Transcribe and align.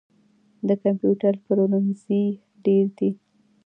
د 0.67 0.69
کمپیوټر 0.83 1.33
پلورنځي 1.45 2.23
ډیر 2.65 2.85
دي 2.97 3.09